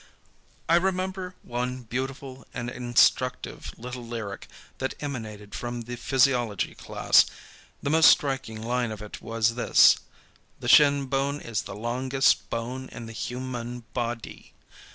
I 0.67 0.77
remember 0.77 1.35
one 1.43 1.83
beautiful 1.83 2.47
and 2.55 2.71
instructive 2.71 3.71
little 3.77 4.03
lyric 4.03 4.47
that 4.79 4.95
emanated 4.99 5.53
from 5.53 5.81
the 5.81 5.95
physiology 5.95 6.73
class. 6.73 7.27
The 7.83 7.91
most 7.91 8.09
striking 8.09 8.63
line 8.63 8.89
of 8.89 9.03
it 9.03 9.21
was 9.21 9.53
this: 9.53 9.99
"The 10.59 10.67
shin 10.67 11.05
bone 11.05 11.39
is 11.39 11.61
the 11.61 11.75
long 11.75 12.11
est 12.15 12.49
bone 12.49 12.89
in 12.91 13.05
the 13.05 13.13
hu 13.13 13.39
man 13.41 13.83
bod 13.93 14.25
y." 14.25 14.53